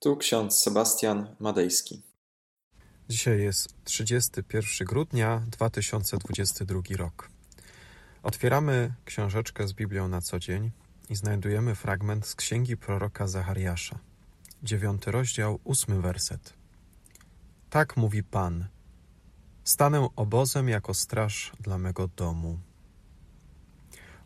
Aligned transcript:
Tu 0.00 0.16
ksiądz 0.16 0.60
Sebastian 0.60 1.34
Madejski. 1.40 2.02
Dzisiaj 3.08 3.42
jest 3.42 3.68
31 3.84 4.86
grudnia 4.86 5.42
2022 5.50 6.80
rok. 6.96 7.30
Otwieramy 8.22 8.94
książeczkę 9.04 9.68
z 9.68 9.72
Biblią 9.72 10.08
na 10.08 10.20
co 10.20 10.38
dzień 10.38 10.70
i 11.10 11.16
znajdujemy 11.16 11.74
fragment 11.74 12.26
z 12.26 12.34
księgi 12.34 12.76
proroka 12.76 13.28
Zachariasza, 13.28 13.98
dziewiąty 14.62 15.10
rozdział, 15.10 15.58
ósmy 15.64 16.00
werset. 16.00 16.52
Tak 17.70 17.96
mówi 17.96 18.22
Pan: 18.22 18.66
Stanę 19.64 20.08
obozem 20.16 20.68
jako 20.68 20.94
straż 20.94 21.52
dla 21.60 21.78
mego 21.78 22.08
domu. 22.08 22.58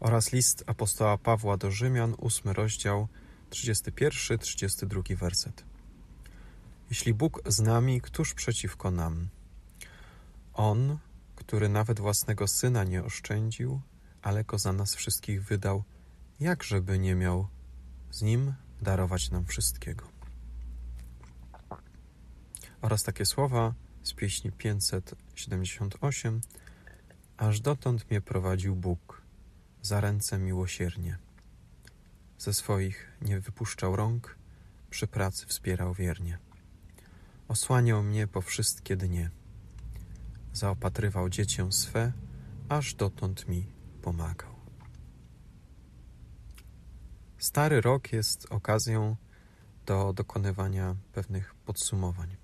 Oraz 0.00 0.32
list 0.32 0.64
apostoła 0.66 1.18
Pawła 1.18 1.56
do 1.56 1.70
Rzymian, 1.70 2.14
ósmy 2.18 2.52
rozdział, 2.52 3.08
31-32 3.52 5.16
werset. 5.16 5.64
Jeśli 6.90 7.14
Bóg 7.14 7.42
z 7.46 7.60
nami, 7.60 8.00
któż 8.00 8.34
przeciwko 8.34 8.90
nam? 8.90 9.28
On, 10.54 10.98
który 11.36 11.68
nawet 11.68 12.00
własnego 12.00 12.48
syna 12.48 12.84
nie 12.84 13.04
oszczędził, 13.04 13.80
ale 14.22 14.44
go 14.44 14.58
za 14.58 14.72
nas 14.72 14.94
wszystkich 14.94 15.44
wydał, 15.44 15.84
jakżeby 16.40 16.98
nie 16.98 17.14
miał 17.14 17.48
z 18.10 18.22
nim 18.22 18.54
darować 18.82 19.30
nam 19.30 19.46
wszystkiego. 19.46 20.08
Oraz 22.82 23.02
takie 23.02 23.26
słowa 23.26 23.74
z 24.02 24.12
pieśni 24.12 24.52
578: 24.52 26.40
Aż 27.36 27.60
dotąd 27.60 28.10
mnie 28.10 28.20
prowadził 28.20 28.76
Bóg, 28.76 29.22
za 29.82 30.00
ręce 30.00 30.38
miłosiernie. 30.38 31.18
Ze 32.42 32.54
swoich 32.54 33.12
nie 33.20 33.40
wypuszczał 33.40 33.96
rąk, 33.96 34.36
przy 34.90 35.06
pracy 35.06 35.46
wspierał 35.46 35.94
wiernie. 35.94 36.38
Osłaniał 37.48 38.02
mnie 38.02 38.26
po 38.26 38.40
wszystkie 38.40 38.96
dnie. 38.96 39.30
Zaopatrywał 40.52 41.28
dziecię 41.28 41.72
swe, 41.72 42.12
aż 42.68 42.94
dotąd 42.94 43.48
mi 43.48 43.66
pomagał. 44.02 44.54
Stary 47.38 47.80
rok 47.80 48.12
jest 48.12 48.46
okazją 48.50 49.16
do 49.86 50.12
dokonywania 50.12 50.96
pewnych 51.12 51.54
podsumowań. 51.54 52.36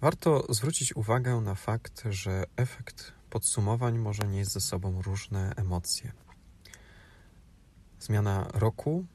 Warto 0.00 0.46
zwrócić 0.48 0.96
uwagę 0.96 1.40
na 1.40 1.54
fakt, 1.54 2.02
że 2.10 2.44
efekt 2.56 3.12
podsumowań 3.30 3.98
może 3.98 4.28
nieść 4.28 4.50
ze 4.50 4.60
sobą 4.60 5.02
różne 5.02 5.52
emocje. 5.56 6.12
Zmiana 8.02 8.48
roku 8.54 9.06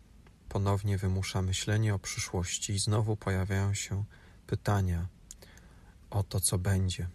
ponownie 0.50 0.98
wymusza 0.98 1.42
myślenie 1.42 1.96
o 1.96 2.00
przyszłości 2.00 2.74
i 2.74 2.80
znowu 2.80 3.16
pojawiają 3.16 3.74
się 3.74 4.04
pytania 4.48 5.08
o 6.10 6.24
to, 6.24 6.40
co 6.40 6.58
będzie. 6.58 7.08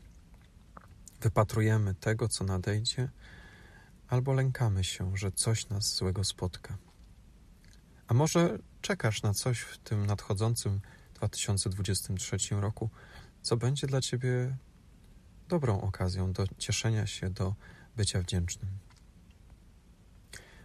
Wypatrujemy 1.21 1.95
tego, 1.95 2.29
co 2.29 2.45
nadejdzie, 2.45 3.09
albo 4.09 4.33
lękamy 4.33 4.85
się, 4.85 5.17
że 5.17 5.33
coś 5.33 5.69
nas 5.69 5.97
złego 5.97 6.25
spotka. 6.25 6.77
A 8.07 8.15
może 8.15 8.59
czekasz 8.81 9.23
na 9.23 9.35
coś 9.35 9.61
w 9.61 9.79
tym 9.79 10.07
nadchodzącym 10.07 10.81
2023 11.15 12.37
roku, 12.51 12.91
co 13.43 13.57
będzie 13.57 13.87
dla 13.87 14.01
ciebie 14.01 14.57
dobrą 15.49 15.81
okazją 15.81 16.33
do 16.33 16.45
cieszenia 16.59 17.07
się, 17.07 17.31
do 17.31 17.55
bycia 17.97 18.21
wdzięcznym. 18.21 18.92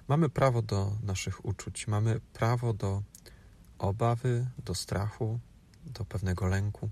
Mamy 0.08 0.30
prawo 0.30 0.62
do 0.62 0.98
naszych 1.04 1.46
uczuć, 1.46 1.88
mamy 1.88 2.20
prawo 2.34 2.74
do 2.74 3.04
obawy, 3.80 4.48
do 4.66 4.76
strachu, 4.76 5.40
do 5.86 6.06
pewnego 6.06 6.48
lęku. 6.48 6.90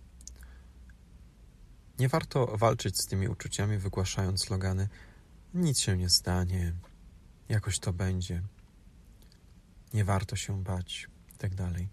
Nie 1.99 2.09
warto 2.09 2.57
walczyć 2.57 2.97
z 3.01 3.07
tymi 3.07 3.27
uczuciami, 3.27 3.77
wygłaszając 3.77 4.45
slogany: 4.45 4.89
Nic 5.53 5.79
się 5.79 5.97
nie 5.97 6.09
stanie, 6.09 6.73
jakoś 7.49 7.79
to 7.79 7.93
będzie, 7.93 8.41
nie 9.93 10.05
warto 10.05 10.35
się 10.35 10.63
bać, 10.63 11.07
itd. 11.31 11.71
Tak 11.71 11.83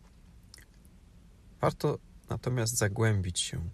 warto 1.61 1.99
natomiast 2.29 2.77
zagłębić 2.77 3.41
się. 3.41 3.71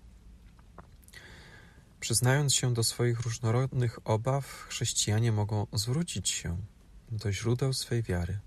Przyznając 2.00 2.54
się 2.54 2.74
do 2.74 2.84
swoich 2.84 3.20
różnorodnych 3.20 3.98
obaw, 4.04 4.66
chrześcijanie 4.68 5.32
mogą 5.32 5.66
zwrócić 5.72 6.30
się 6.30 6.56
do 7.12 7.32
źródeł 7.32 7.72
swej 7.72 8.02
wiary, 8.02 8.38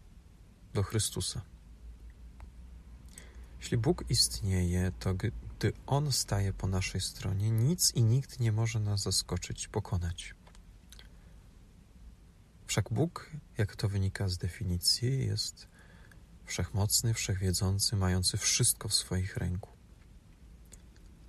do 0.73 0.83
Chrystusa. 0.83 1.41
Jeśli 3.59 3.77
Bóg 3.77 4.03
istnieje, 4.09 4.91
to 4.99 5.13
gdy 5.13 5.73
On 5.85 6.11
staje 6.11 6.53
po 6.53 6.67
naszej 6.67 7.01
stronie, 7.01 7.51
nic 7.51 7.91
i 7.95 8.03
nikt 8.03 8.39
nie 8.39 8.51
może 8.51 8.79
nas 8.79 9.01
zaskoczyć, 9.01 9.67
pokonać. 9.67 10.35
Wszak 12.67 12.94
Bóg, 12.94 13.31
jak 13.57 13.75
to 13.75 13.89
wynika 13.89 14.29
z 14.29 14.38
definicji, 14.38 15.25
jest 15.25 15.67
wszechmocny, 16.45 17.13
wszechwiedzący, 17.13 17.95
mający 17.95 18.38
wszystko 18.38 18.89
w 18.89 18.94
swoich 18.94 19.38
ręku. 19.38 19.69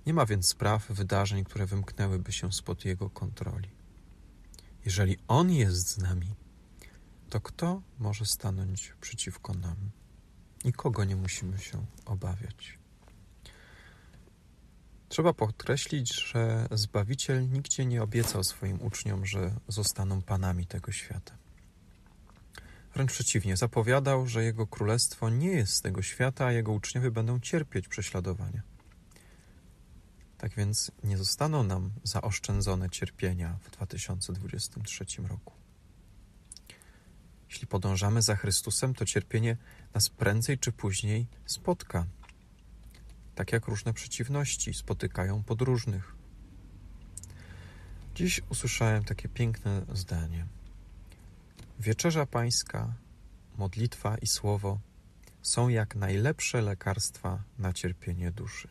Nie 0.05 0.13
ma 0.13 0.25
więc 0.25 0.47
spraw, 0.47 0.87
wydarzeń, 0.89 1.43
które 1.43 1.65
wymknęłyby 1.65 2.31
się 2.31 2.53
spod 2.53 2.85
Jego 2.85 3.09
kontroli. 3.09 3.69
Jeżeli 4.85 5.17
On 5.27 5.51
jest 5.51 5.87
z 5.87 5.97
nami, 5.97 6.35
to 7.33 7.41
kto 7.41 7.81
może 7.99 8.25
stanąć 8.25 8.93
przeciwko 9.01 9.53
nam? 9.53 9.75
Nikogo 10.65 11.03
nie 11.03 11.15
musimy 11.15 11.57
się 11.57 11.85
obawiać. 12.05 12.79
Trzeba 15.09 15.33
podkreślić, 15.33 16.13
że 16.13 16.67
Zbawiciel 16.71 17.49
nigdzie 17.49 17.85
nie 17.85 18.03
obiecał 18.03 18.43
swoim 18.43 18.81
uczniom, 18.81 19.25
że 19.25 19.55
zostaną 19.67 20.21
panami 20.21 20.65
tego 20.65 20.91
świata. 20.91 21.37
Wręcz 22.93 23.11
przeciwnie, 23.11 23.57
zapowiadał, 23.57 24.27
że 24.27 24.43
jego 24.43 24.67
królestwo 24.67 25.29
nie 25.29 25.51
jest 25.51 25.73
z 25.73 25.81
tego 25.81 26.01
świata, 26.01 26.45
a 26.45 26.51
jego 26.51 26.71
uczniowie 26.71 27.11
będą 27.11 27.39
cierpieć 27.39 27.87
prześladowania. 27.87 28.61
Tak 30.37 30.55
więc 30.55 30.91
nie 31.03 31.17
zostaną 31.17 31.63
nam 31.63 31.91
zaoszczędzone 32.03 32.89
cierpienia 32.89 33.57
w 33.61 33.71
2023 33.71 35.05
roku. 35.27 35.62
Jeśli 37.53 37.67
podążamy 37.67 38.21
za 38.21 38.35
Chrystusem, 38.35 38.93
to 38.93 39.05
cierpienie 39.05 39.57
nas 39.93 40.09
prędzej 40.09 40.57
czy 40.57 40.71
później 40.71 41.27
spotka. 41.45 42.05
Tak 43.35 43.51
jak 43.51 43.67
różne 43.67 43.93
przeciwności 43.93 44.73
spotykają 44.73 45.43
podróżnych. 45.43 46.15
Dziś 48.15 48.41
usłyszałem 48.49 49.03
takie 49.03 49.29
piękne 49.29 49.85
zdanie. 49.93 50.45
Wieczerza 51.79 52.25
Pańska, 52.25 52.93
modlitwa 53.57 54.17
i 54.17 54.27
słowo 54.27 54.79
są 55.41 55.69
jak 55.69 55.95
najlepsze 55.95 56.61
lekarstwa 56.61 57.43
na 57.59 57.73
cierpienie 57.73 58.31
duszy. 58.31 58.67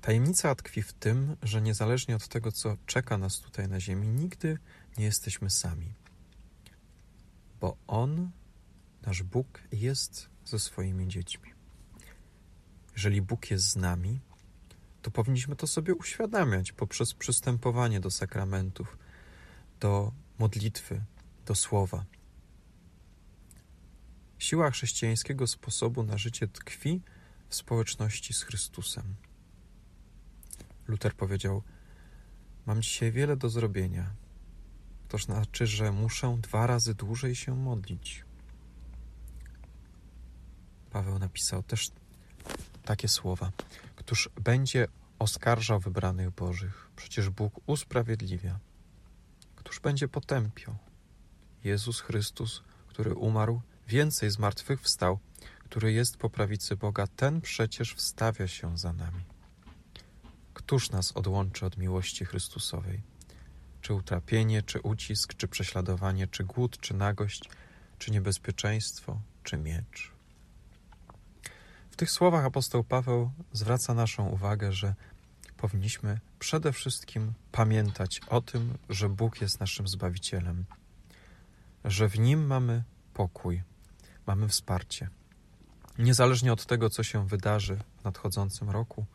Tajemnica 0.00 0.54
tkwi 0.54 0.82
w 0.82 0.92
tym, 0.92 1.36
że 1.42 1.62
niezależnie 1.62 2.16
od 2.16 2.28
tego, 2.28 2.52
co 2.52 2.76
czeka 2.86 3.18
nas 3.18 3.40
tutaj 3.40 3.68
na 3.68 3.80
Ziemi, 3.80 4.08
nigdy 4.08 4.58
nie 4.98 5.04
jesteśmy 5.04 5.50
sami 5.50 6.01
bo 7.62 7.76
On, 7.86 8.30
nasz 9.02 9.22
Bóg, 9.22 9.62
jest 9.72 10.28
ze 10.44 10.58
swoimi 10.58 11.08
dziećmi. 11.08 11.50
Jeżeli 12.92 13.22
Bóg 13.22 13.50
jest 13.50 13.64
z 13.64 13.76
nami, 13.76 14.20
to 15.02 15.10
powinniśmy 15.10 15.56
to 15.56 15.66
sobie 15.66 15.94
uświadamiać 15.94 16.72
poprzez 16.72 17.14
przystępowanie 17.14 18.00
do 18.00 18.10
sakramentów, 18.10 18.98
do 19.80 20.12
modlitwy, 20.38 21.04
do 21.46 21.54
słowa. 21.54 22.04
Siła 24.38 24.70
chrześcijańskiego 24.70 25.46
sposobu 25.46 26.02
na 26.02 26.18
życie 26.18 26.48
tkwi 26.48 27.00
w 27.48 27.54
społeczności 27.54 28.34
z 28.34 28.42
Chrystusem. 28.42 29.14
Luther 30.88 31.14
powiedział: 31.14 31.62
Mam 32.66 32.82
dzisiaj 32.82 33.12
wiele 33.12 33.36
do 33.36 33.48
zrobienia, 33.48 34.14
to 35.12 35.18
znaczy, 35.18 35.66
że 35.66 35.92
muszę 35.92 36.38
dwa 36.42 36.66
razy 36.66 36.94
dłużej 36.94 37.34
się 37.34 37.56
modlić. 37.56 38.24
Paweł 40.90 41.18
napisał 41.18 41.62
też 41.62 41.90
takie 42.84 43.08
słowa: 43.08 43.52
Któż 43.96 44.28
będzie 44.40 44.88
oskarżał 45.18 45.80
wybranych 45.80 46.30
Bożych? 46.30 46.90
Przecież 46.96 47.30
Bóg 47.30 47.60
usprawiedliwia. 47.66 48.58
Któż 49.56 49.80
będzie 49.80 50.08
potępiał? 50.08 50.76
Jezus 51.64 52.00
Chrystus, 52.00 52.62
który 52.86 53.14
umarł, 53.14 53.60
więcej 53.88 54.30
zmartwychwstał, 54.30 55.18
który 55.58 55.92
jest 55.92 56.16
po 56.16 56.30
prawicy 56.30 56.76
Boga, 56.76 57.06
ten 57.06 57.40
przecież 57.40 57.94
wstawia 57.94 58.48
się 58.48 58.78
za 58.78 58.92
nami. 58.92 59.24
Któż 60.54 60.90
nas 60.90 61.12
odłączy 61.12 61.66
od 61.66 61.76
miłości 61.76 62.24
Chrystusowej? 62.24 63.11
Czy 63.82 63.94
utrapienie, 63.94 64.62
czy 64.62 64.80
ucisk, 64.80 65.34
czy 65.34 65.48
prześladowanie, 65.48 66.26
czy 66.26 66.44
głód, 66.44 66.78
czy 66.80 66.94
nagość, 66.94 67.50
czy 67.98 68.10
niebezpieczeństwo, 68.10 69.20
czy 69.44 69.56
miecz. 69.56 70.12
W 71.90 71.96
tych 71.96 72.10
słowach 72.10 72.44
apostoł 72.44 72.84
Paweł 72.84 73.30
zwraca 73.52 73.94
naszą 73.94 74.28
uwagę, 74.28 74.72
że 74.72 74.94
powinniśmy 75.56 76.20
przede 76.38 76.72
wszystkim 76.72 77.32
pamiętać 77.52 78.20
o 78.28 78.40
tym, 78.40 78.78
że 78.88 79.08
Bóg 79.08 79.40
jest 79.40 79.60
naszym 79.60 79.88
Zbawicielem, 79.88 80.64
że 81.84 82.08
w 82.08 82.18
Nim 82.18 82.46
mamy 82.46 82.82
pokój, 83.14 83.62
mamy 84.26 84.48
wsparcie. 84.48 85.08
Niezależnie 85.98 86.52
od 86.52 86.66
tego, 86.66 86.90
co 86.90 87.02
się 87.02 87.28
wydarzy 87.28 87.78
w 88.00 88.04
nadchodzącym 88.04 88.70
roku, 88.70 89.06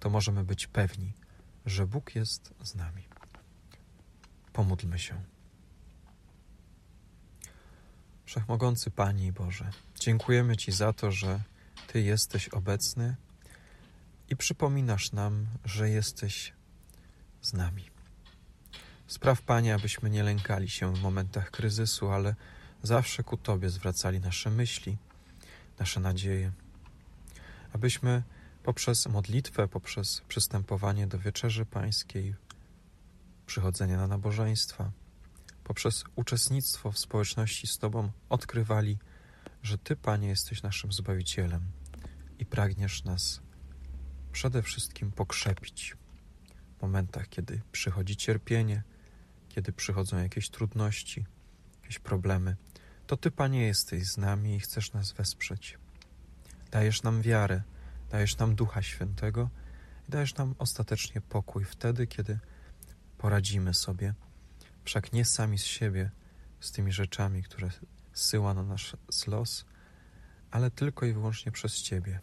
to 0.00 0.10
możemy 0.10 0.44
być 0.44 0.66
pewni, 0.66 1.12
że 1.66 1.86
Bóg 1.86 2.14
jest 2.14 2.54
z 2.62 2.74
nami. 2.74 3.11
Pomódlmy 4.52 4.98
się. 4.98 5.22
Wszechmogący 8.24 8.90
Panie 8.90 9.26
i 9.26 9.32
Boże, 9.32 9.70
dziękujemy 10.00 10.56
Ci 10.56 10.72
za 10.72 10.92
to, 10.92 11.12
że 11.12 11.40
Ty 11.86 12.00
jesteś 12.00 12.48
obecny 12.48 13.16
i 14.28 14.36
przypominasz 14.36 15.12
nam, 15.12 15.46
że 15.64 15.90
jesteś 15.90 16.52
z 17.42 17.52
nami. 17.52 17.90
Spraw, 19.06 19.42
Panie, 19.42 19.74
abyśmy 19.74 20.10
nie 20.10 20.22
lękali 20.22 20.70
się 20.70 20.94
w 20.94 21.02
momentach 21.02 21.50
kryzysu, 21.50 22.10
ale 22.10 22.34
zawsze 22.82 23.24
ku 23.24 23.36
Tobie 23.36 23.70
zwracali 23.70 24.20
nasze 24.20 24.50
myśli, 24.50 24.96
nasze 25.78 26.00
nadzieje. 26.00 26.52
Abyśmy 27.72 28.22
poprzez 28.62 29.06
modlitwę, 29.06 29.68
poprzez 29.68 30.20
przystępowanie 30.28 31.06
do 31.06 31.18
wieczerzy 31.18 31.66
pańskiej, 31.66 32.34
przychodzenie 33.46 33.96
na 33.96 34.06
nabożeństwa, 34.06 34.92
poprzez 35.64 36.04
uczestnictwo 36.16 36.92
w 36.92 36.98
społeczności 36.98 37.66
z 37.66 37.78
Tobą 37.78 38.10
odkrywali, 38.28 38.98
że 39.62 39.78
Ty, 39.78 39.96
Panie, 39.96 40.28
jesteś 40.28 40.62
naszym 40.62 40.92
Zbawicielem 40.92 41.62
i 42.38 42.46
pragniesz 42.46 43.04
nas 43.04 43.40
przede 44.32 44.62
wszystkim 44.62 45.12
pokrzepić 45.12 45.96
w 46.78 46.82
momentach, 46.82 47.28
kiedy 47.28 47.60
przychodzi 47.72 48.16
cierpienie, 48.16 48.82
kiedy 49.48 49.72
przychodzą 49.72 50.18
jakieś 50.18 50.50
trudności, 50.50 51.24
jakieś 51.82 51.98
problemy. 51.98 52.56
To 53.06 53.16
Ty, 53.16 53.30
Panie, 53.30 53.66
jesteś 53.66 54.06
z 54.06 54.16
nami 54.16 54.56
i 54.56 54.60
chcesz 54.60 54.92
nas 54.92 55.12
wesprzeć. 55.12 55.78
Dajesz 56.70 57.02
nam 57.02 57.22
wiarę, 57.22 57.62
dajesz 58.10 58.38
nam 58.38 58.54
Ducha 58.54 58.82
Świętego 58.82 59.50
i 60.08 60.10
dajesz 60.10 60.34
nam 60.34 60.54
ostatecznie 60.58 61.20
pokój 61.20 61.64
wtedy, 61.64 62.06
kiedy 62.06 62.38
poradzimy 63.22 63.74
sobie, 63.74 64.14
wszak 64.84 65.12
nie 65.12 65.24
sami 65.24 65.58
z 65.58 65.64
siebie, 65.64 66.10
z 66.60 66.72
tymi 66.72 66.92
rzeczami, 66.92 67.42
które 67.42 67.70
syła 68.12 68.54
na 68.54 68.62
nasz 68.62 68.96
los, 69.26 69.64
ale 70.50 70.70
tylko 70.70 71.06
i 71.06 71.12
wyłącznie 71.12 71.52
przez 71.52 71.82
Ciebie. 71.82 72.20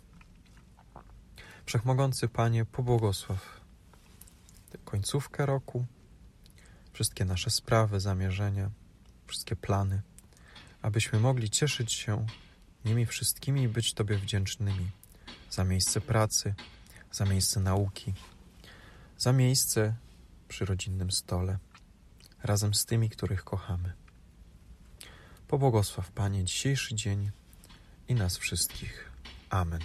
Wszechmogący 1.65 2.27
Panie, 2.27 2.65
pobłogosław 2.65 3.61
końcówkę 4.85 5.45
roku, 5.45 5.85
wszystkie 6.93 7.25
nasze 7.25 7.49
sprawy, 7.49 7.99
zamierzenia, 7.99 8.69
wszystkie 9.27 9.55
plany, 9.55 10.01
abyśmy 10.81 11.19
mogli 11.19 11.49
cieszyć 11.49 11.93
się 11.93 12.25
nimi 12.85 13.05
wszystkimi 13.05 13.63
i 13.63 13.69
być 13.69 13.93
Tobie 13.93 14.17
wdzięcznymi 14.17 14.89
za 15.49 15.63
miejsce 15.63 16.01
pracy, 16.01 16.55
za 17.11 17.25
miejsce 17.25 17.59
nauki, 17.59 18.13
za 19.17 19.33
miejsce 19.33 19.95
przy 20.49 20.65
rodzinnym 20.65 21.11
stole, 21.11 21.57
razem 22.43 22.73
z 22.73 22.85
tymi, 22.85 23.09
których 23.09 23.43
kochamy. 23.43 23.93
Pobłogosław 25.47 26.11
Panie 26.11 26.43
dzisiejszy 26.43 26.95
dzień 26.95 27.31
i 28.07 28.15
nas 28.15 28.37
wszystkich. 28.37 29.11
Amen. 29.49 29.81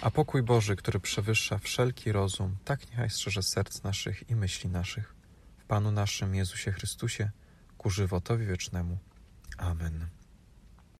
A 0.00 0.10
pokój 0.10 0.42
Boży, 0.42 0.76
który 0.76 1.00
przewyższa 1.00 1.58
wszelki 1.58 2.12
rozum, 2.12 2.56
tak 2.64 2.90
niechaj 2.90 3.10
strzeże 3.10 3.42
serc 3.42 3.82
naszych 3.82 4.30
i 4.30 4.36
myśli 4.36 4.70
naszych. 4.70 5.14
W 5.58 5.64
Panu 5.64 5.90
naszym 5.90 6.34
Jezusie 6.34 6.72
Chrystusie, 6.72 7.30
ku 7.78 7.90
żywotowi 7.90 8.46
wiecznemu. 8.46 8.98
Amen. 9.56 10.17